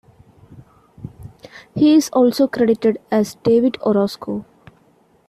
[1.75, 4.45] He is also credited as David Orosco.